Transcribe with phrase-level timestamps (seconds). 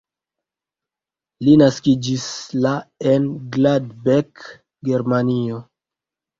[1.47, 2.25] Li naskiĝis
[2.65, 2.73] la
[3.13, 4.45] en Gladbeck,
[4.93, 5.65] Germanio.